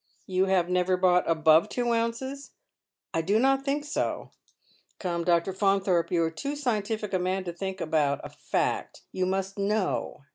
[0.35, 2.53] "You have never bought above two ounces?""
[3.13, 4.31] I do not think so.""
[4.99, 5.53] Come, Dr.
[5.53, 9.03] Faunthorpe, you are too scientific a man to think about a fact.
[9.11, 10.21] You must know."